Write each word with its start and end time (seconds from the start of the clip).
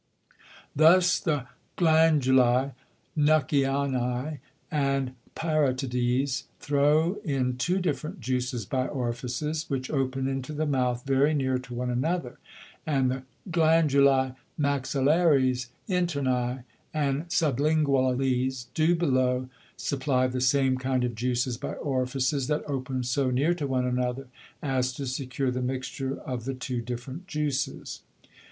Thus 0.75 1.19
the 1.19 1.45
Glandulæ 1.77 2.73
Nuckianæ, 3.15 4.39
and 4.71 5.13
Parotides, 5.35 6.45
throw 6.59 7.17
in 7.23 7.55
two 7.57 7.79
different 7.79 8.19
Juices 8.19 8.65
by 8.65 8.87
Orifices, 8.87 9.69
which 9.69 9.91
open 9.91 10.27
into 10.27 10.53
the 10.53 10.65
Mouth 10.65 11.05
very 11.05 11.35
near 11.35 11.59
to 11.59 11.75
one 11.75 11.91
another; 11.91 12.39
and 12.83 13.11
the 13.11 13.21
Glandulæ 13.51 14.35
Maxillares 14.59 15.67
internæ, 15.87 16.63
and 16.95 17.29
Sublinguales, 17.29 18.73
do 18.73 18.95
below 18.95 19.49
supply 19.77 20.25
the 20.25 20.41
same 20.41 20.79
kind 20.79 21.03
of 21.03 21.13
Juices 21.13 21.57
by 21.57 21.73
Orifices, 21.75 22.47
that 22.47 22.63
open 22.67 23.03
so 23.03 23.29
near 23.29 23.53
to 23.53 23.67
one 23.67 23.85
another 23.85 24.29
as 24.63 24.93
to 24.93 25.05
secure 25.05 25.51
the 25.51 25.61
mixture 25.61 26.19
of 26.21 26.45
the 26.45 26.55
two 26.55 26.81
different 26.81 27.27
Juices. 27.27 28.01